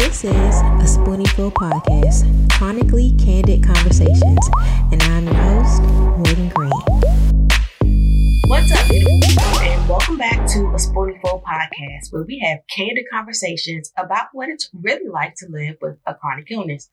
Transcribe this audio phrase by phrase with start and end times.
[0.00, 4.48] This is a Spoonieful podcast, chronically candid conversations,
[4.90, 6.70] and I'm your host, Morgan Green.
[8.48, 13.04] What's up, beautiful people, and welcome back to a Spoonieful podcast, where we have candid
[13.12, 16.88] conversations about what it's really like to live with a chronic illness.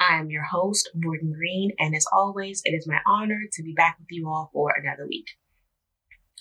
[0.00, 3.72] I am your host, Morgan Green, and as always, it is my honor to be
[3.72, 5.28] back with you all for another week.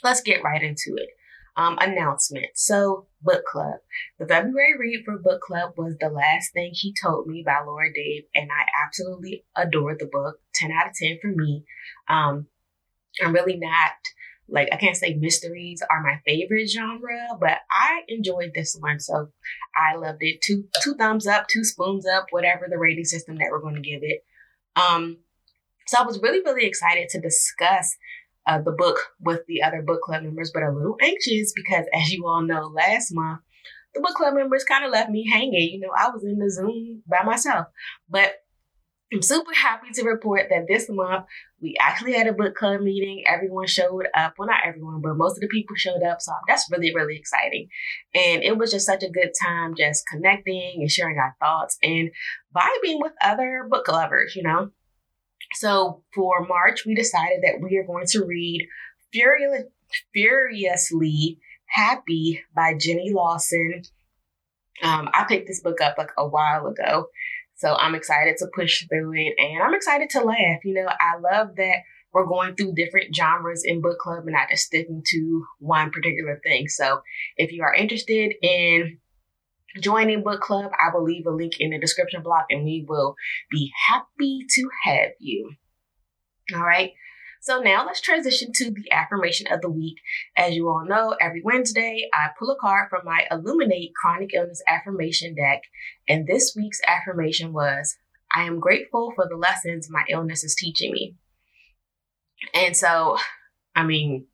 [0.03, 1.09] Let's get right into it
[1.57, 2.47] um, announcement.
[2.55, 3.79] So, book club.
[4.19, 7.91] The February read for book club was The Last Thing He Told Me by Laura
[7.93, 10.39] Dave, and I absolutely adored the book.
[10.55, 11.65] 10 out of 10 for me.
[12.07, 12.47] Um,
[13.23, 13.91] I'm really not
[14.49, 19.29] like I can't say mysteries are my favorite genre, but I enjoyed this one, so
[19.75, 20.41] I loved it.
[20.41, 23.81] Two two thumbs up, two spoons up, whatever the rating system that we're going to
[23.81, 24.23] give it.
[24.75, 25.17] Um,
[25.87, 27.97] so I was really really excited to discuss
[28.47, 32.11] uh, the book with the other book club members, but a little anxious because, as
[32.11, 33.41] you all know, last month
[33.97, 35.71] the book club members kind of left me hanging.
[35.73, 37.67] You know, I was in the Zoom by myself,
[38.09, 38.35] but
[39.13, 41.25] I'm super happy to report that this month
[41.61, 43.23] we actually had a book club meeting.
[43.25, 44.33] Everyone showed up.
[44.37, 46.21] Well, not everyone, but most of the people showed up.
[46.21, 47.69] So that's really, really exciting.
[48.13, 52.11] And it was just such a good time just connecting and sharing our thoughts and
[52.55, 54.71] vibing with other book lovers, you know?
[55.55, 58.67] So for March, we decided that we are going to read
[59.11, 59.63] Furious,
[60.13, 63.81] Furiously Happy by Jenny Lawson.
[64.83, 67.07] Um, I picked this book up like a while ago.
[67.55, 70.63] So I'm excited to push through it and I'm excited to laugh.
[70.63, 71.77] You know, I love that
[72.13, 76.39] we're going through different genres in book club and not just sticking to one particular
[76.43, 76.67] thing.
[76.67, 77.01] So
[77.35, 78.99] if you are interested in
[79.79, 83.15] joining book club, I will leave a link in the description block and we will
[83.49, 85.51] be happy to have you.
[86.55, 86.91] All right.
[87.41, 89.97] So now let's transition to the affirmation of the week.
[90.35, 94.61] As you all know, every Wednesday I pull a card from my Illuminate Chronic Illness
[94.67, 95.61] Affirmation deck.
[96.07, 97.95] And this week's affirmation was
[98.35, 101.15] I am grateful for the lessons my illness is teaching me.
[102.53, 103.17] And so,
[103.75, 104.27] I mean,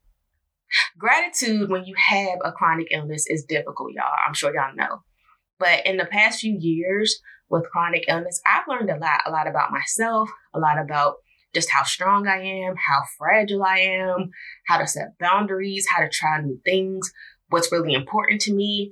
[0.97, 4.15] gratitude when you have a chronic illness is difficult, y'all.
[4.25, 5.03] I'm sure y'all know.
[5.63, 9.47] But in the past few years with chronic illness, I've learned a lot, a lot
[9.47, 11.15] about myself, a lot about
[11.53, 14.31] just how strong I am, how fragile I am,
[14.67, 17.13] how to set boundaries, how to try new things,
[17.47, 18.91] what's really important to me,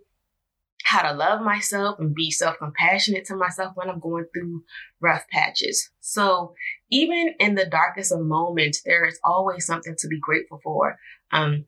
[0.85, 4.63] how to love myself and be self compassionate to myself when I'm going through
[5.01, 5.89] rough patches.
[5.99, 6.53] So,
[6.89, 10.97] even in the darkest of moments, there is always something to be grateful for.
[11.33, 11.65] Um,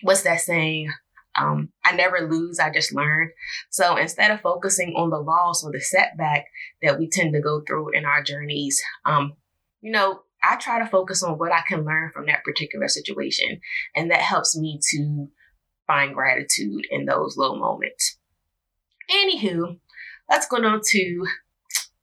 [0.00, 0.90] what's that saying?
[1.38, 3.30] Um, I never lose, I just learn.
[3.70, 6.46] So instead of focusing on the loss or the setback
[6.82, 9.34] that we tend to go through in our journeys, um,
[9.80, 13.60] you know, I try to focus on what I can learn from that particular situation.
[13.94, 15.28] And that helps me to
[15.86, 18.18] find gratitude in those low moments.
[19.10, 19.78] Anywho,
[20.28, 21.26] let's go on to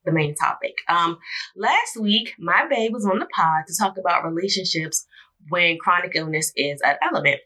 [0.06, 0.76] the main topic.
[0.88, 1.18] Um,
[1.56, 5.06] last week, my babe was on the pod to talk about relationships
[5.50, 7.40] when chronic illness is an element.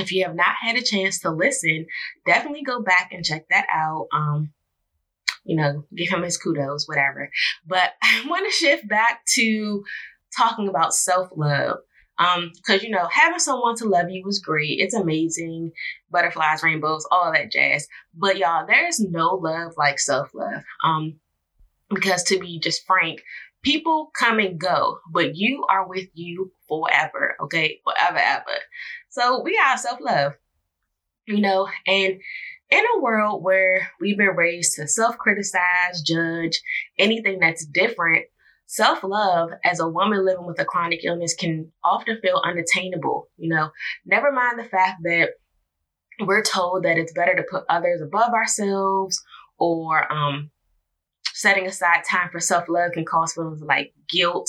[0.00, 1.86] If you have not had a chance to listen,
[2.26, 4.08] definitely go back and check that out.
[4.12, 4.52] Um,
[5.44, 7.30] you know, give him his kudos, whatever.
[7.66, 9.84] But I want to shift back to
[10.36, 11.78] talking about self love.
[12.18, 14.78] Um, because you know, having someone to love you was great.
[14.78, 15.72] It's amazing.
[16.10, 17.88] Butterflies, rainbows, all that jazz.
[18.14, 20.62] But y'all, there's no love like self love.
[20.84, 21.18] Um,
[21.88, 23.22] because to be just frank,
[23.62, 27.80] people come and go, but you are with you forever, okay?
[27.84, 28.58] Forever, ever.
[29.10, 30.34] So we are self love,
[31.26, 32.20] you know, and
[32.70, 36.60] in a world where we've been raised to self criticize, judge
[36.98, 38.26] anything that's different,
[38.66, 43.28] self love as a woman living with a chronic illness can often feel unattainable.
[43.36, 43.70] You know,
[44.06, 45.30] never mind the fact that
[46.20, 49.22] we're told that it's better to put others above ourselves
[49.58, 50.50] or um,
[51.40, 54.48] setting aside time for self love can cause feelings like guilt.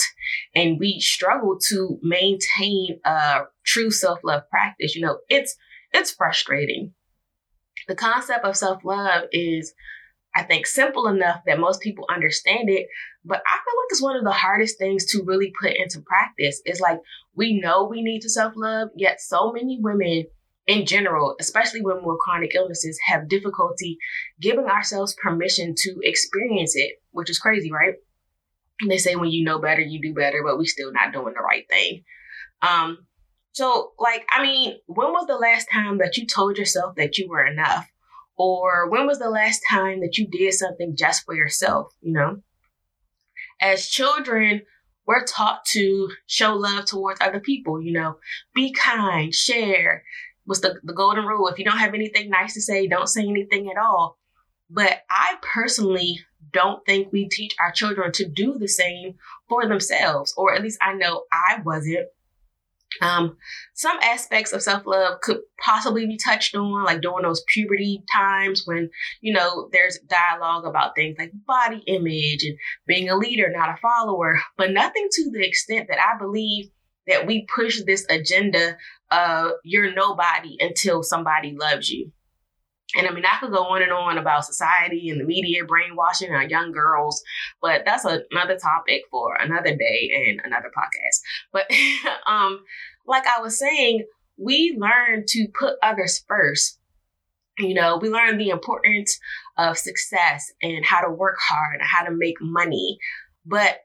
[0.53, 4.95] And we struggle to maintain a true self love practice.
[4.95, 5.55] You know, it's
[5.93, 6.93] it's frustrating.
[7.87, 9.73] The concept of self love is,
[10.35, 12.87] I think, simple enough that most people understand it.
[13.23, 16.61] But I feel like it's one of the hardest things to really put into practice.
[16.65, 16.99] It's like
[17.35, 20.25] we know we need to self love, yet so many women
[20.67, 23.97] in general, especially when we're chronic illnesses, have difficulty
[24.39, 27.95] giving ourselves permission to experience it, which is crazy, right?
[28.87, 31.41] They say when you know better, you do better, but we're still not doing the
[31.41, 32.03] right thing.
[32.61, 33.05] Um,
[33.53, 37.27] so, like, I mean, when was the last time that you told yourself that you
[37.27, 37.87] were enough?
[38.37, 42.41] Or when was the last time that you did something just for yourself, you know?
[43.59, 44.61] As children,
[45.05, 48.17] we're taught to show love towards other people, you know,
[48.55, 50.03] be kind, share,
[50.51, 51.47] what's the, the golden rule?
[51.47, 54.17] If you don't have anything nice to say, don't say anything at all.
[54.69, 56.19] But I personally
[56.51, 59.15] don't think we teach our children to do the same
[59.47, 62.05] for themselves, or at least I know I wasn't.
[63.01, 63.37] Um,
[63.75, 68.63] some aspects of self love could possibly be touched on, like during those puberty times
[68.65, 68.89] when,
[69.21, 72.57] you know, there's dialogue about things like body image and
[72.87, 76.71] being a leader, not a follower, but nothing to the extent that I believe
[77.07, 78.77] that we push this agenda
[79.09, 82.11] of you're nobody until somebody loves you.
[82.95, 86.31] And I mean, I could go on and on about society and the media brainwashing
[86.31, 87.23] our young girls,
[87.61, 91.21] but that's another topic for another day and another podcast.
[91.53, 91.71] But
[92.31, 92.63] um,
[93.05, 94.05] like I was saying,
[94.37, 96.79] we learn to put others first.
[97.57, 99.17] You know, we learn the importance
[99.57, 102.97] of success and how to work hard and how to make money.
[103.45, 103.79] But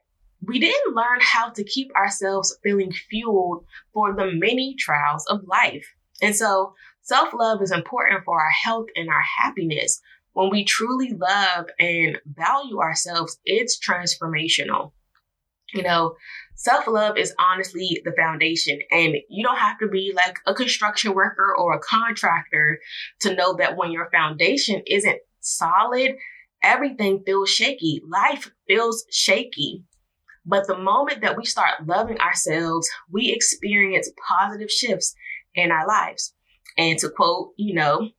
[0.47, 5.85] we didn't learn how to keep ourselves feeling fueled for the many trials of life.
[6.21, 10.01] And so self love is important for our health and our happiness.
[10.33, 14.91] When we truly love and value ourselves, it's transformational.
[15.73, 16.15] You know,
[16.55, 18.79] self love is honestly the foundation.
[18.89, 22.79] And you don't have to be like a construction worker or a contractor
[23.21, 26.15] to know that when your foundation isn't solid,
[26.63, 28.01] everything feels shaky.
[28.07, 29.83] Life feels shaky.
[30.47, 35.13] But the moment that we start loving ourselves, we experience positive shifts
[35.53, 36.33] in our lives.
[36.77, 38.09] And to quote, you know,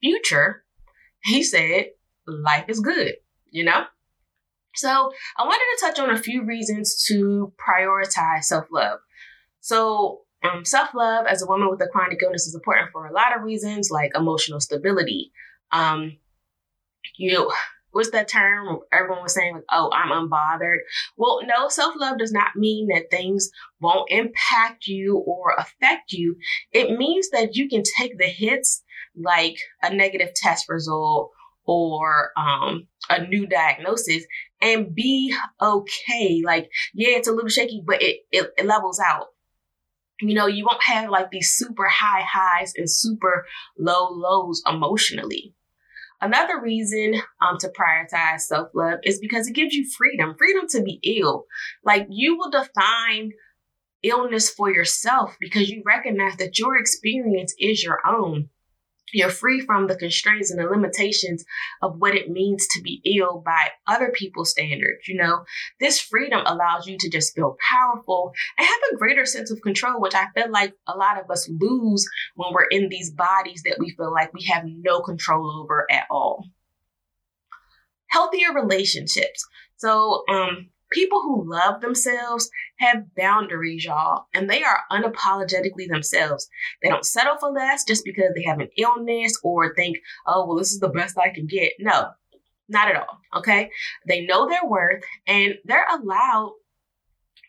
[0.00, 0.64] Future,
[1.22, 1.86] he said,
[2.26, 3.14] life is good,
[3.50, 3.84] you know?
[4.74, 8.98] So I wanted to touch on a few reasons to prioritize self love.
[9.60, 13.12] So, um, self love as a woman with a chronic illness is important for a
[13.12, 15.30] lot of reasons, like emotional stability.
[15.70, 16.16] Um,
[17.16, 17.52] you
[17.92, 20.78] what's that term everyone was saying like oh i'm unbothered
[21.16, 23.50] well no self-love does not mean that things
[23.82, 26.36] won't impact you or affect you.
[26.72, 28.82] It means that you can take the hits
[29.16, 31.30] like a negative test result
[31.64, 34.24] or um, a new diagnosis
[34.60, 36.42] and be okay.
[36.44, 39.26] Like yeah it's a little shaky but it, it, it levels out.
[40.20, 43.46] You know you won't have like these super high highs and super
[43.76, 45.54] low lows emotionally
[46.22, 50.82] Another reason um, to prioritize self love is because it gives you freedom freedom to
[50.82, 51.46] be ill.
[51.84, 53.32] Like you will define
[54.04, 58.48] illness for yourself because you recognize that your experience is your own.
[59.12, 61.44] You're free from the constraints and the limitations
[61.82, 65.06] of what it means to be ill by other people's standards.
[65.06, 65.44] You know,
[65.80, 70.00] this freedom allows you to just feel powerful and have a greater sense of control,
[70.00, 73.78] which I feel like a lot of us lose when we're in these bodies that
[73.78, 76.46] we feel like we have no control over at all.
[78.08, 79.46] Healthier relationships.
[79.76, 86.48] So, um, People who love themselves have boundaries, y'all, and they are unapologetically themselves.
[86.82, 90.58] They don't settle for less just because they have an illness or think, oh, well,
[90.58, 91.72] this is the best I can get.
[91.78, 92.10] No,
[92.68, 93.20] not at all.
[93.36, 93.70] Okay.
[94.06, 96.52] They know their worth and they're allowed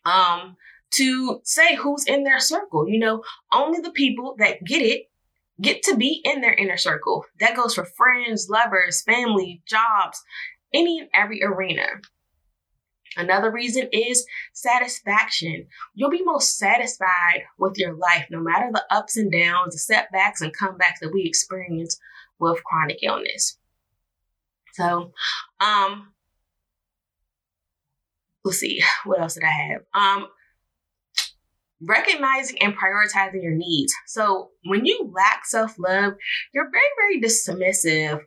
[0.06, 0.56] um,
[0.92, 2.88] to say who's in their circle.
[2.88, 5.10] You know, only the people that get it
[5.62, 7.26] get to be in their inner circle.
[7.40, 10.22] That goes for friends, lovers, family, jobs,
[10.74, 11.86] any and every arena.
[13.16, 15.68] Another reason is satisfaction.
[15.94, 20.42] You'll be most satisfied with your life no matter the ups and downs, the setbacks
[20.42, 22.00] and comebacks that we experience
[22.40, 23.58] with chronic illness.
[24.74, 25.12] So,
[25.60, 26.14] um,
[28.44, 29.82] let's see, what else did I have?
[29.94, 30.28] Um,
[31.82, 33.94] recognizing and prioritizing your needs.
[34.08, 36.14] So, when you lack self love,
[36.54, 38.22] you're very, very dismissive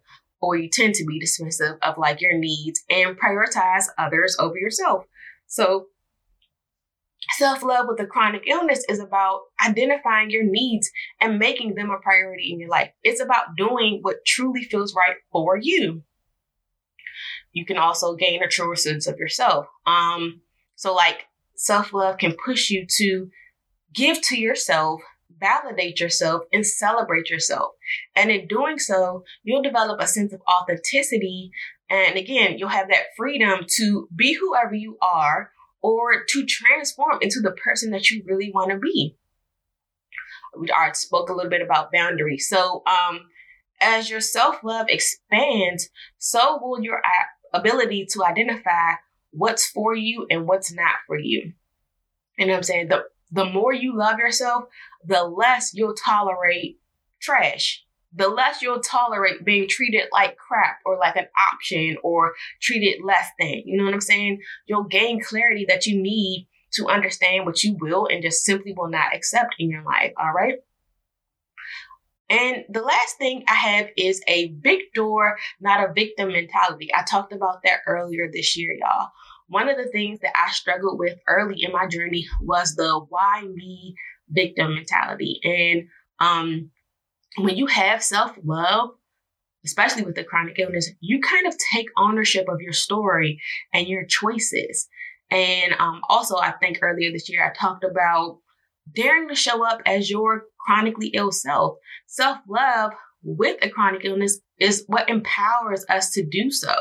[0.47, 5.05] or you tend to be dismissive of like your needs and prioritize others over yourself.
[5.49, 5.87] So,
[7.37, 10.89] self love with a chronic illness is about identifying your needs
[11.21, 12.91] and making them a priority in your life.
[13.03, 16.05] It's about doing what truly feels right for you.
[17.53, 19.67] You can also gain a truer sense of yourself.
[19.85, 20.43] Um,
[20.77, 21.25] so, like,
[21.57, 23.31] self love can push you to
[23.93, 25.01] give to yourself
[25.39, 27.73] validate yourself and celebrate yourself.
[28.15, 31.51] And in doing so, you'll develop a sense of authenticity.
[31.91, 35.51] And again, you'll have that freedom to be whoever you are
[35.83, 39.17] or to transform into the person that you really want to be.
[40.59, 42.49] We already spoke a little bit about boundaries.
[42.49, 43.21] So, um,
[43.79, 47.03] as your self love expands, so will your
[47.53, 48.95] ability to identify
[49.31, 51.53] what's for you and what's not for you.
[52.39, 52.89] You know what I'm saying?
[52.89, 54.65] The the more you love yourself,
[55.05, 56.81] the less you'll tolerate
[57.21, 57.83] trash.
[58.15, 63.27] The less you'll tolerate being treated like crap or like an option or treated less
[63.39, 63.63] than.
[63.67, 64.41] You know what I'm saying?
[64.67, 68.89] You'll gain clarity that you need to understand what you will and just simply will
[68.89, 70.13] not accept in your life.
[70.19, 70.57] All right.
[72.29, 76.91] And the last thing I have is a victor, not a victim mentality.
[76.95, 79.11] I talked about that earlier this year, y'all.
[79.49, 83.43] One of the things that I struggled with early in my journey was the why
[83.43, 83.95] me
[84.29, 85.41] victim mentality.
[85.45, 85.89] And
[86.19, 86.71] um,
[87.39, 88.91] when you have self love,
[89.65, 93.41] especially with the chronic illness, you kind of take ownership of your story
[93.73, 94.89] and your choices.
[95.31, 98.39] And um, also, I think earlier this year, I talked about
[98.95, 101.77] daring to show up as your chronically ill self.
[102.07, 106.75] Self love with a chronic illness is what empowers us to do so.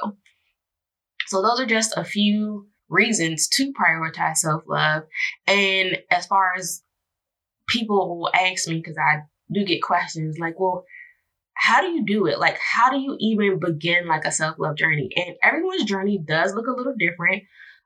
[1.28, 5.04] So, those are just a few reasons to prioritize self love.
[5.48, 6.84] And as far as
[7.68, 10.86] people will ask me, because I do get questions like, well,
[11.54, 12.40] how do you do it?
[12.40, 15.10] Like, how do you even begin like a self love journey?
[15.16, 17.44] And everyone's journey does look a little different.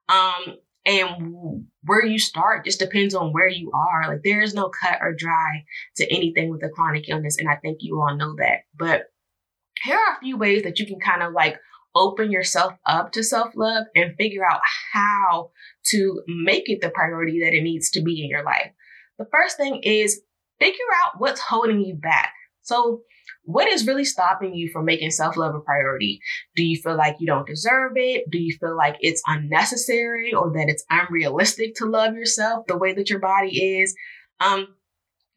[0.10, 4.08] Um, and where you start just depends on where you are.
[4.08, 5.66] Like, there is no cut or dry
[5.98, 7.38] to anything with a chronic illness.
[7.38, 8.62] And I think you all know that.
[8.78, 9.04] But
[9.84, 11.58] here are a few ways that you can kind of like
[11.96, 14.62] open yourself up to self love and figure out
[14.94, 15.52] how
[15.86, 18.72] to make it the priority that it needs to be in your life.
[19.18, 20.22] The first thing is
[20.60, 22.34] figure out what's holding you back.
[22.62, 23.02] So,
[23.44, 26.20] what is really stopping you from making self love a priority?
[26.56, 28.30] Do you feel like you don't deserve it?
[28.30, 32.94] Do you feel like it's unnecessary or that it's unrealistic to love yourself the way
[32.94, 33.96] that your body is?
[34.40, 34.68] Um,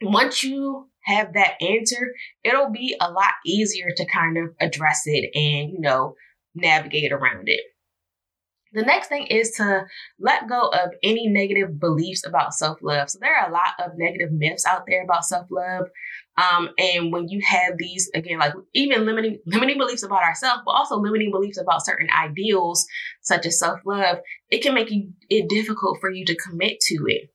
[0.02, 2.12] once you have that answer,
[2.44, 6.14] it'll be a lot easier to kind of address it and, you know,
[6.54, 7.60] navigate around it.
[8.74, 9.84] The next thing is to
[10.18, 13.10] let go of any negative beliefs about self love.
[13.10, 15.88] So, there are a lot of negative myths out there about self love.
[16.38, 20.72] Um, and when you have these, again, like even limiting, limiting beliefs about ourselves, but
[20.72, 22.86] also limiting beliefs about certain ideals,
[23.20, 24.18] such as self love,
[24.48, 27.30] it can make it difficult for you to commit to it.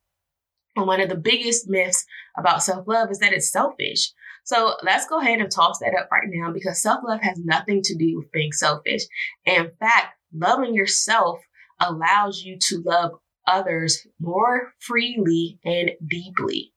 [0.76, 2.06] And one of the biggest myths
[2.36, 4.12] about self love is that it's selfish.
[4.48, 7.82] So let's go ahead and toss that up right now because self love has nothing
[7.84, 9.02] to do with being selfish.
[9.46, 11.42] In fact, loving yourself
[11.82, 13.12] allows you to love
[13.46, 16.72] others more freely and deeply.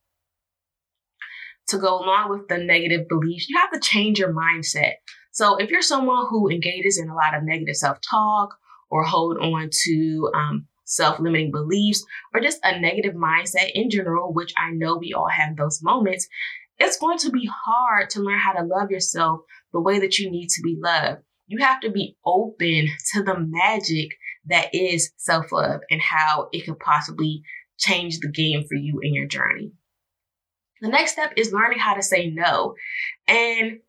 [1.69, 4.95] To go along with the negative beliefs, you have to change your mindset.
[5.31, 8.57] So, if you're someone who engages in a lot of negative self talk
[8.91, 14.33] or hold on to um, self limiting beliefs or just a negative mindset in general,
[14.33, 16.27] which I know we all have those moments,
[16.81, 19.41] it's going to be hard to learn how to love yourself
[19.73, 23.35] the way that you need to be loved you have to be open to the
[23.37, 27.43] magic that is self love and how it could possibly
[27.77, 29.73] change the game for you in your journey.
[30.81, 32.75] The next step is learning how to say no.
[33.27, 33.81] And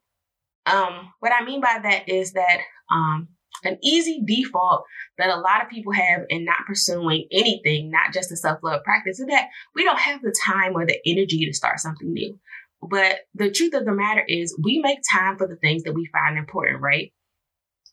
[0.66, 2.58] um, what I mean by that is that
[2.90, 3.28] um,
[3.64, 4.84] an easy default
[5.18, 8.82] that a lot of people have in not pursuing anything, not just a self love
[8.82, 12.38] practice, is that we don't have the time or the energy to start something new.
[12.82, 16.10] But the truth of the matter is, we make time for the things that we
[16.12, 17.12] find important, right?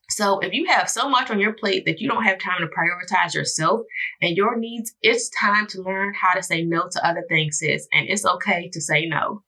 [0.10, 2.68] So if you have so much on your plate that you don't have time to
[2.68, 3.82] prioritize yourself
[4.22, 7.88] and your needs, it's time to learn how to say no to other things, sis.
[7.94, 9.44] And it's okay to say no.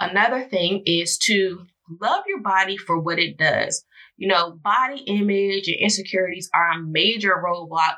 [0.00, 1.66] Another thing is to
[2.00, 3.84] love your body for what it does.
[4.16, 7.96] You know, body image and insecurities are a major roadblock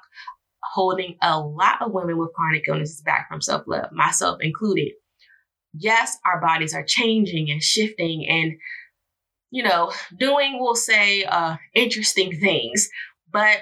[0.73, 4.93] holding a lot of women with chronic illnesses back from self love, myself included.
[5.76, 8.54] Yes, our bodies are changing and shifting, and
[9.50, 12.88] you know, doing, we'll say, uh, interesting things.
[13.31, 13.59] But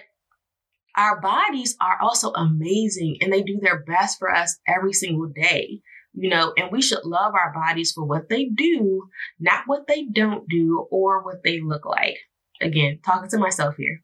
[0.97, 5.81] our bodies are also amazing and they do their best for us every single day,
[6.15, 10.05] you know, and we should love our bodies for what they do, not what they
[10.05, 12.17] don't do or what they look like.
[12.61, 14.01] Again, talking to myself here.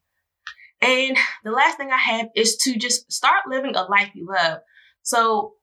[0.80, 4.58] And the last thing I have is to just start living a life you love.
[5.02, 5.54] So,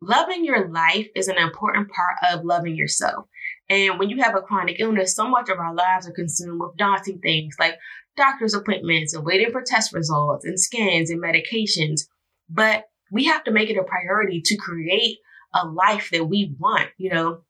[0.00, 3.26] loving your life is an important part of loving yourself.
[3.68, 6.76] And when you have a chronic illness, so much of our lives are consumed with
[6.76, 7.74] daunting things like
[8.16, 12.02] doctor's appointments and waiting for test results and scans and medications.
[12.48, 15.18] But we have to make it a priority to create
[15.54, 17.42] a life that we want, you know?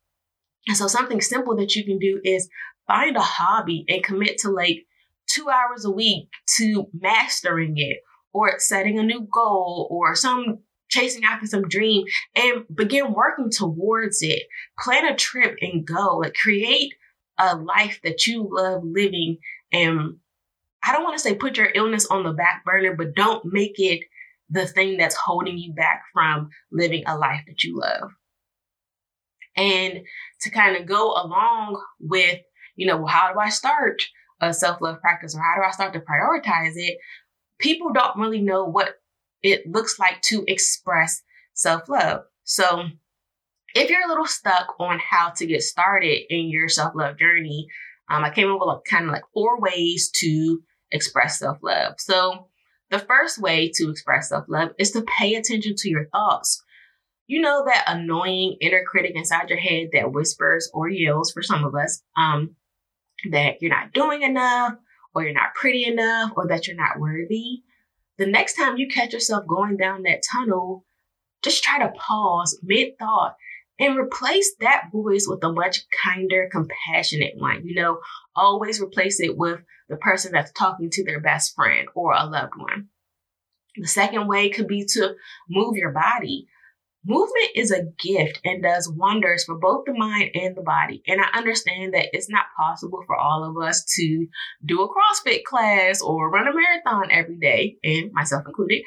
[0.67, 2.49] And so something simple that you can do is
[2.87, 4.87] find a hobby and commit to like
[5.29, 7.99] two hours a week to mastering it
[8.33, 14.23] or setting a new goal or some chasing after some dream and begin working towards
[14.23, 14.43] it.
[14.79, 16.19] Plan a trip and go.
[16.19, 16.95] Like create
[17.39, 19.39] a life that you love living.
[19.73, 20.17] And
[20.83, 23.79] I don't want to say put your illness on the back burner, but don't make
[23.79, 24.01] it
[24.51, 28.11] the thing that's holding you back from living a life that you love.
[29.57, 30.01] And
[30.43, 32.39] to kind of go along with,
[32.77, 34.03] you know, how do I start
[34.41, 36.99] a self love practice or how do I start to prioritize it?
[37.59, 38.95] People don't really know what
[39.43, 41.23] it looks like to express
[41.55, 42.23] self love.
[42.45, 42.85] So,
[43.75, 47.69] if you're a little stuck on how to get started in your self love journey,
[48.11, 51.95] um, I came up with like, kind of like four ways to express self love.
[51.99, 52.49] So,
[52.91, 56.63] the first way to express self love is to pay attention to your thoughts.
[57.27, 61.63] You know that annoying inner critic inside your head that whispers or yells for some
[61.63, 62.57] of us um,
[63.31, 64.75] that you're not doing enough,
[65.15, 67.63] or you're not pretty enough, or that you're not worthy.
[68.19, 70.85] The next time you catch yourself going down that tunnel,
[71.43, 73.37] just try to pause mid thought
[73.79, 77.65] and replace that voice with a much kinder, compassionate one.
[77.65, 78.01] You know,
[78.35, 82.55] always replace it with the person that's talking to their best friend or a loved
[82.57, 82.89] one.
[83.77, 85.15] The second way could be to
[85.49, 86.49] move your body.
[87.09, 91.03] Movement is a gift and does wonders for both the mind and the body.
[91.07, 94.27] And I understand that it's not possible for all of us to
[94.63, 98.83] do a CrossFit class or run a marathon every day, and myself included.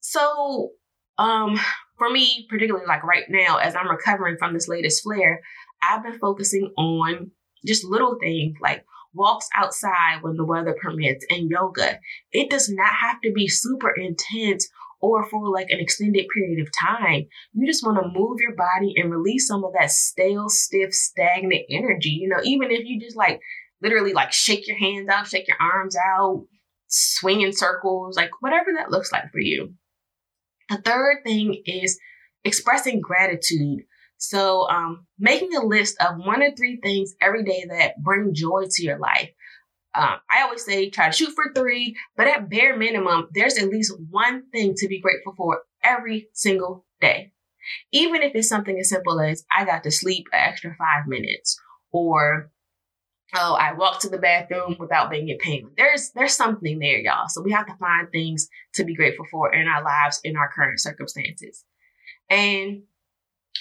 [0.00, 0.70] So,
[1.16, 1.60] um,
[1.98, 5.40] for me, particularly like right now, as I'm recovering from this latest flare,
[5.88, 7.30] I've been focusing on
[7.64, 12.00] just little things like walks outside when the weather permits and yoga.
[12.32, 14.68] It does not have to be super intense
[15.04, 17.26] or for like an extended period of time.
[17.52, 21.62] You just want to move your body and release some of that stale, stiff, stagnant
[21.68, 22.08] energy.
[22.08, 23.40] You know, even if you just like
[23.82, 26.46] literally like shake your hands out, shake your arms out,
[26.88, 29.74] swing in circles, like whatever that looks like for you.
[30.70, 31.98] The third thing is
[32.44, 33.80] expressing gratitude.
[34.16, 38.64] So, um, making a list of one or three things every day that bring joy
[38.70, 39.28] to your life.
[39.94, 43.68] Um, I always say try to shoot for three, but at bare minimum, there's at
[43.68, 47.32] least one thing to be grateful for every single day.
[47.92, 51.58] Even if it's something as simple as I got to sleep an extra five minutes,
[51.92, 52.50] or
[53.34, 55.70] oh, I walked to the bathroom without being in pain.
[55.76, 57.28] There's there's something there, y'all.
[57.28, 60.50] So we have to find things to be grateful for in our lives in our
[60.54, 61.64] current circumstances.
[62.28, 62.82] And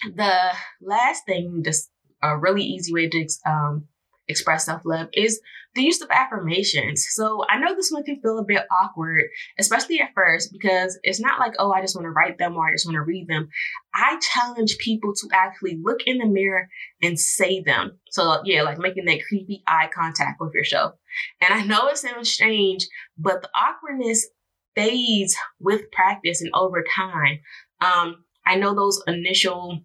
[0.04, 1.90] the last thing, just
[2.22, 3.88] a really easy way to um,
[4.34, 5.40] express self love is
[5.76, 7.08] the use of affirmations.
[7.12, 9.26] So I know this one can feel a bit awkward,
[9.58, 12.68] especially at first, because it's not like, oh, I just want to write them or
[12.68, 13.50] I just want to read them.
[13.94, 16.68] I challenge people to actually look in the mirror
[17.02, 18.00] and say them.
[18.12, 20.94] So, yeah, like making that creepy eye contact with yourself.
[21.42, 24.28] And I know it sounds strange, but the awkwardness
[24.76, 27.40] fades with practice and over time.
[27.82, 29.82] Um, I know those initial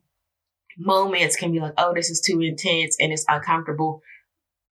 [0.78, 4.02] moments can be like, oh, this is too intense and it's uncomfortable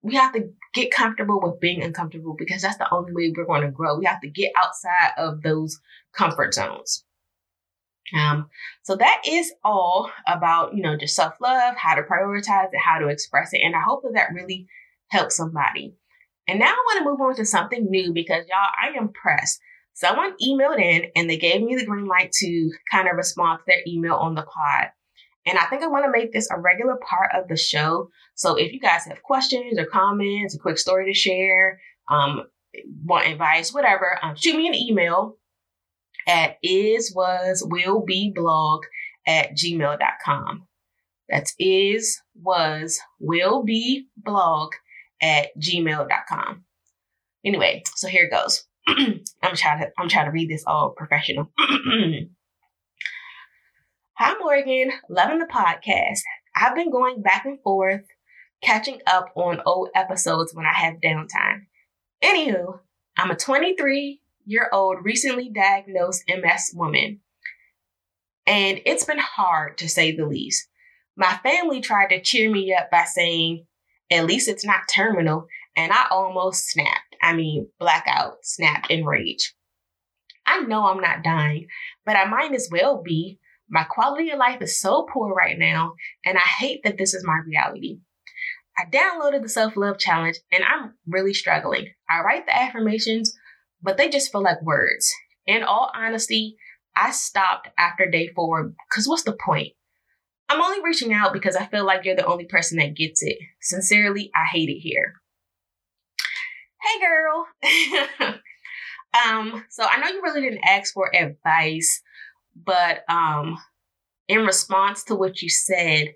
[0.06, 3.62] we have to get comfortable with being uncomfortable because that's the only way we're going
[3.62, 3.98] to grow.
[3.98, 5.80] We have to get outside of those
[6.12, 7.04] comfort zones.
[8.16, 8.48] Um,
[8.84, 13.08] so that is all about, you know, just self-love, how to prioritize it, how to
[13.08, 13.62] express it.
[13.64, 14.68] And I hope that that really
[15.08, 15.96] helps somebody.
[16.46, 19.60] And now I want to move on to something new because y'all, I am pressed.
[19.94, 23.64] Someone emailed in and they gave me the green light to kind of respond to
[23.66, 24.90] their email on the pod.
[25.46, 28.10] And I think I want to make this a regular part of the show.
[28.34, 31.80] So if you guys have questions or comments, a quick story to share,
[32.10, 32.42] um,
[33.04, 35.36] want advice, whatever, um, shoot me an email
[36.26, 38.82] at is was will be blog
[39.26, 40.66] at gmail.com.
[41.28, 44.72] That's is was will be blog
[45.22, 46.64] at gmail.com.
[47.44, 48.64] Anyway, so here it goes.
[48.88, 51.50] I'm trying to I'm trying to read this all professional.
[54.18, 54.92] Hi, Morgan.
[55.10, 56.20] Loving the podcast.
[56.56, 58.00] I've been going back and forth,
[58.62, 61.66] catching up on old episodes when I have downtime.
[62.24, 62.78] Anywho,
[63.18, 67.20] I'm a 23 year old, recently diagnosed MS woman.
[68.46, 70.66] And it's been hard to say the least.
[71.14, 73.66] My family tried to cheer me up by saying,
[74.10, 75.46] at least it's not terminal.
[75.76, 77.16] And I almost snapped.
[77.22, 79.54] I mean, blackout, snapped in rage.
[80.46, 81.66] I know I'm not dying,
[82.06, 83.40] but I might as well be.
[83.68, 87.24] My quality of life is so poor right now, and I hate that this is
[87.24, 87.98] my reality.
[88.78, 91.88] I downloaded the self love challenge and I'm really struggling.
[92.10, 93.34] I write the affirmations,
[93.82, 95.10] but they just feel like words.
[95.46, 96.56] In all honesty,
[96.94, 99.72] I stopped after day four because what's the point?
[100.48, 103.38] I'm only reaching out because I feel like you're the only person that gets it.
[103.60, 105.14] Sincerely, I hate it here.
[106.82, 107.46] Hey, girl.
[109.26, 112.00] um, so I know you really didn't ask for advice,
[112.64, 113.58] but um,
[114.28, 116.14] in response to what you said,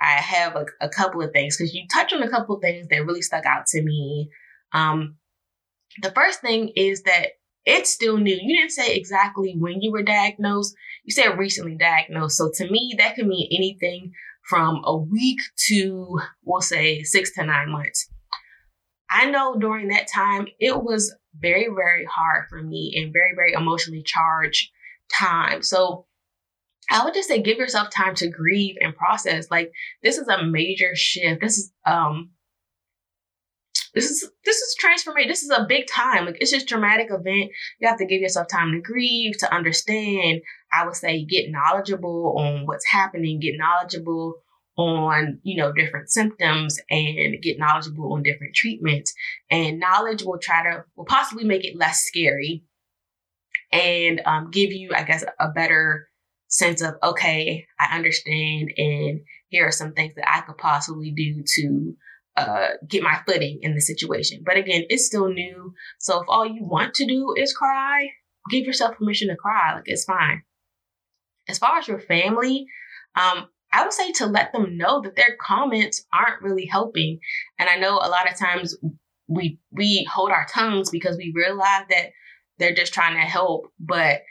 [0.00, 2.88] I have a, a couple of things because you touched on a couple of things
[2.88, 4.30] that really stuck out to me.
[4.72, 5.16] Um,
[6.00, 7.28] the first thing is that
[7.64, 8.36] it's still new.
[8.40, 10.74] You didn't say exactly when you were diagnosed.
[11.04, 12.36] You said recently diagnosed.
[12.36, 14.12] So to me, that could mean anything
[14.48, 18.08] from a week to, we'll say, six to nine months.
[19.08, 23.52] I know during that time, it was very, very hard for me and very, very
[23.52, 24.70] emotionally charged
[25.12, 25.62] time.
[25.62, 26.06] So
[26.90, 29.50] I would just say give yourself time to grieve and process.
[29.50, 29.72] Like
[30.02, 31.40] this is a major shift.
[31.40, 32.30] This is um
[33.94, 35.28] this is this is transformation.
[35.28, 36.26] This is a big time.
[36.26, 37.50] Like it's just dramatic event.
[37.78, 40.40] You have to give yourself time to grieve, to understand.
[40.72, 44.36] I would say get knowledgeable on what's happening, get knowledgeable
[44.76, 49.12] on you know different symptoms and get knowledgeable on different treatments
[49.50, 52.64] and knowledge will try to will possibly make it less scary
[53.72, 56.08] and um, give you i guess a better
[56.48, 61.42] sense of okay i understand and here are some things that i could possibly do
[61.46, 61.94] to
[62.36, 64.42] uh, get my footing in the situation.
[64.44, 65.74] But again, it's still new.
[65.98, 68.08] So if all you want to do is cry,
[68.50, 69.74] give yourself permission to cry.
[69.74, 70.42] Like it's fine.
[71.48, 72.66] As far as your family,
[73.16, 77.18] um, I would say to let them know that their comments aren't really helping.
[77.58, 78.76] And I know a lot of times
[79.28, 82.10] we we hold our tongues because we realize that
[82.62, 83.66] they're just trying to help.
[83.80, 84.22] But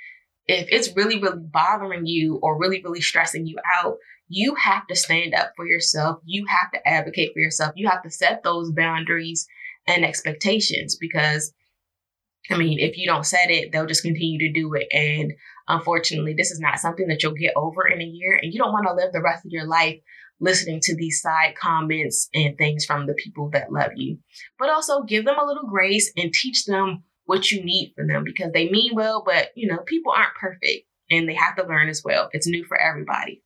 [0.48, 4.96] if it's really, really bothering you or really, really stressing you out, you have to
[4.96, 6.20] stand up for yourself.
[6.26, 7.74] You have to advocate for yourself.
[7.76, 9.46] You have to set those boundaries
[9.88, 11.54] and expectations because,
[12.50, 14.88] I mean, if you don't set it, they'll just continue to do it.
[14.92, 15.34] And
[15.68, 18.40] unfortunately, this is not something that you'll get over in a year.
[18.42, 20.00] And you don't want to live the rest of your life
[20.40, 24.18] listening to these side comments and things from the people that love you.
[24.58, 28.24] But also give them a little grace and teach them what you need from them
[28.24, 31.90] because they mean well, but you know, people aren't perfect and they have to learn
[31.90, 32.30] as well.
[32.34, 33.44] It's new for everybody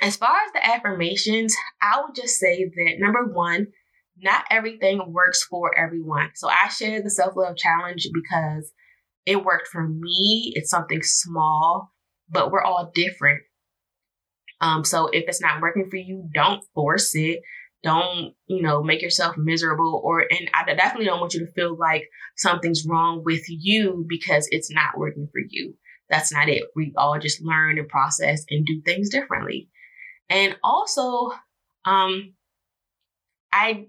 [0.00, 3.68] as far as the affirmations, I would just say that number one,
[4.16, 6.30] not everything works for everyone.
[6.34, 8.70] So I share the self love challenge because
[9.26, 10.52] it worked for me.
[10.54, 11.92] It's something small,
[12.28, 13.42] but we're all different.
[14.60, 17.40] Um, so if it's not working for you, don't force it.
[17.88, 21.74] Don't, you know, make yourself miserable or, and I definitely don't want you to feel
[21.74, 22.04] like
[22.36, 25.74] something's wrong with you because it's not working for you.
[26.10, 26.64] That's not it.
[26.76, 29.70] We all just learn and process and do things differently.
[30.28, 31.30] And also,
[31.86, 32.34] um,
[33.50, 33.86] I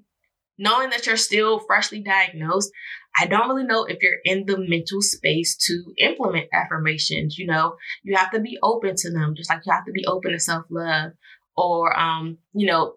[0.57, 2.71] knowing that you're still freshly diagnosed,
[3.19, 7.37] I don't really know if you're in the mental space to implement affirmations.
[7.37, 10.05] You know, you have to be open to them, just like you have to be
[10.05, 11.11] open to self love,
[11.57, 12.95] or um, you know,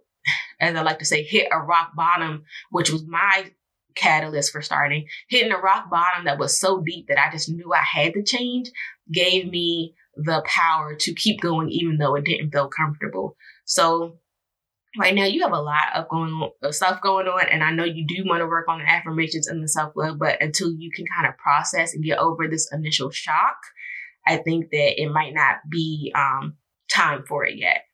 [0.61, 3.51] as I like to say, hit a rock bottom, which was my
[3.95, 5.07] catalyst for starting.
[5.29, 8.23] Hitting a rock bottom that was so deep that I just knew I had to
[8.23, 8.71] change
[9.11, 13.37] gave me the power to keep going even though it didn't feel comfortable.
[13.65, 14.19] So
[14.99, 17.73] right now you have a lot of going on, of stuff going on and I
[17.73, 20.91] know you do want to work on the affirmations and the self-love, but until you
[20.91, 23.57] can kind of process and get over this initial shock,
[24.27, 26.57] I think that it might not be um,
[26.91, 27.85] time for it yet.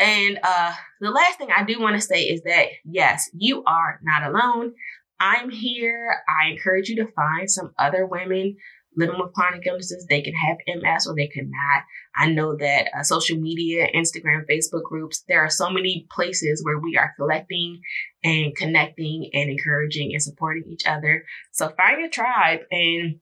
[0.00, 4.00] And uh, the last thing I do want to say is that yes, you are
[4.02, 4.72] not alone.
[5.20, 6.16] I'm here.
[6.26, 8.56] I encourage you to find some other women
[8.96, 10.06] living with chronic illnesses.
[10.08, 11.84] They can have MS or they cannot.
[12.16, 16.78] I know that uh, social media, Instagram, Facebook groups, there are so many places where
[16.78, 17.82] we are collecting
[18.24, 21.24] and connecting and encouraging and supporting each other.
[21.52, 23.20] So find your tribe and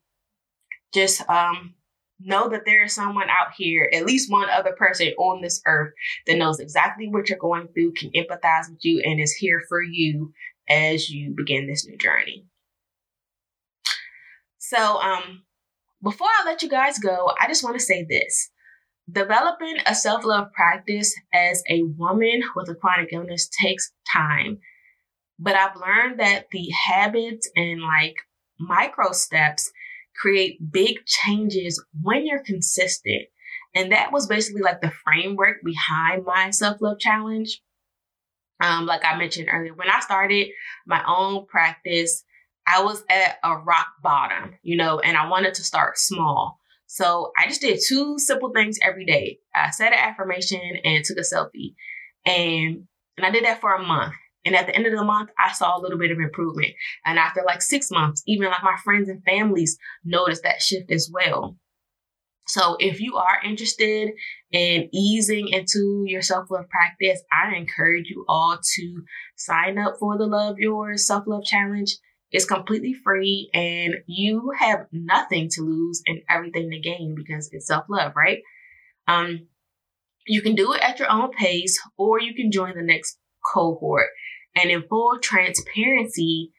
[0.94, 1.74] just um,
[2.20, 5.92] know that there is someone out here, at least one other person on this earth
[6.26, 9.82] that knows exactly what you're going through, can empathize with you, and is here for
[9.82, 10.32] you
[10.68, 12.46] as you begin this new journey.
[14.58, 15.44] So, um,
[16.02, 18.50] before I let you guys go, I just want to say this.
[19.10, 24.58] Developing a self love practice as a woman with a chronic illness takes time.
[25.38, 28.16] But I've learned that the habits and like
[28.60, 29.70] micro steps
[30.20, 33.22] create big changes when you're consistent.
[33.74, 37.60] And that was basically like the framework behind my self love challenge.
[38.60, 40.48] Um, like I mentioned earlier, when I started
[40.86, 42.24] my own practice,
[42.66, 46.58] I was at a rock bottom, you know, and I wanted to start small.
[46.86, 49.38] So I just did two simple things every day.
[49.54, 51.74] I said an affirmation and took a selfie.
[52.24, 54.14] And and I did that for a month.
[54.44, 56.72] And at the end of the month, I saw a little bit of improvement.
[57.04, 61.10] And after like six months, even like my friends and families noticed that shift as
[61.12, 61.56] well.
[62.48, 64.10] So if you are interested
[64.52, 69.02] in easing into your self-love practice, I encourage you all to
[69.36, 71.94] sign up for the Love Yours Self-Love Challenge.
[72.30, 77.66] It's completely free and you have nothing to lose and everything to gain because it's
[77.66, 78.38] self love, right?
[79.06, 79.48] Um,
[80.26, 83.18] you can do it at your own pace or you can join the next
[83.52, 84.08] cohort.
[84.54, 86.52] And in full transparency,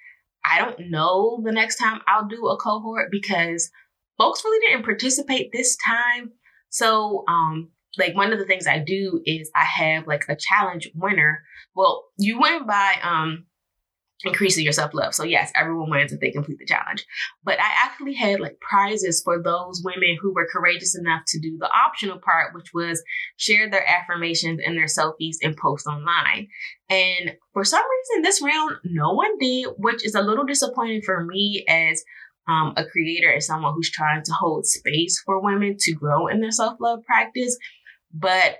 [0.46, 3.70] I don't know the next time I'll do a cohort because
[4.18, 6.32] folks really didn't participate this time.
[6.70, 10.90] So, um, like one of the things I do is I have like a challenge
[10.96, 11.44] winner.
[11.76, 13.46] Well, you win by um
[14.24, 15.14] increasing your self love.
[15.14, 17.06] So yes, everyone wins if they complete the challenge.
[17.44, 21.58] But I actually had like prizes for those women who were courageous enough to do
[21.58, 23.02] the optional part, which was
[23.38, 26.48] share their affirmations and their selfies and post online.
[26.90, 31.24] And for some reason, this round no one did, which is a little disappointing for
[31.24, 32.04] me as
[32.48, 36.42] um, a creator and someone who's trying to hold space for women to grow in
[36.42, 37.58] their self love practice.
[38.14, 38.58] But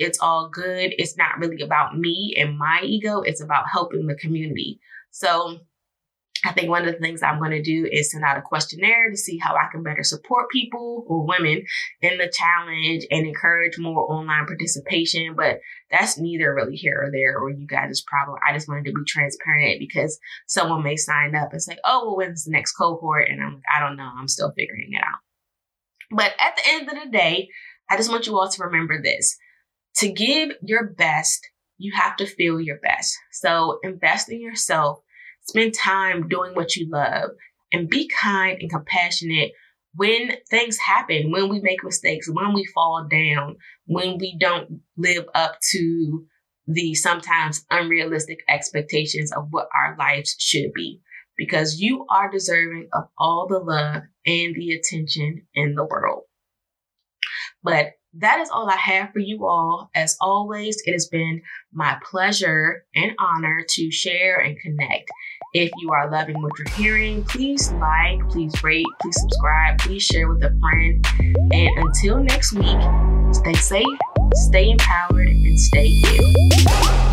[0.00, 0.94] it's all good.
[0.98, 3.20] It's not really about me and my ego.
[3.20, 4.80] It's about helping the community.
[5.10, 5.58] So
[6.42, 9.10] I think one of the things I'm going to do is send out a questionnaire
[9.10, 11.64] to see how I can better support people or women
[12.00, 15.34] in the challenge and encourage more online participation.
[15.36, 15.60] But
[15.90, 18.38] that's neither really here or there or you guys' problem.
[18.46, 22.16] I just wanted to be transparent because someone may sign up and say, oh, well,
[22.16, 23.28] when's the next cohort?
[23.28, 24.10] And I'm like, I don't know.
[24.18, 25.20] I'm still figuring it out.
[26.10, 27.50] But at the end of the day,
[27.90, 29.36] I just want you all to remember this.
[29.96, 31.46] To give your best,
[31.78, 33.16] you have to feel your best.
[33.32, 35.00] So invest in yourself,
[35.42, 37.30] spend time doing what you love,
[37.72, 39.52] and be kind and compassionate
[39.94, 45.26] when things happen, when we make mistakes, when we fall down, when we don't live
[45.34, 46.24] up to
[46.66, 51.00] the sometimes unrealistic expectations of what our lives should be.
[51.36, 56.24] Because you are deserving of all the love and the attention in the world.
[57.62, 59.90] But that is all I have for you all.
[59.94, 61.42] As always, it has been
[61.72, 65.10] my pleasure and honor to share and connect.
[65.52, 70.28] If you are loving what you're hearing, please like, please rate, please subscribe, please share
[70.28, 71.04] with a friend.
[71.52, 72.80] And until next week,
[73.32, 73.98] stay safe,
[74.34, 77.09] stay empowered, and stay healed.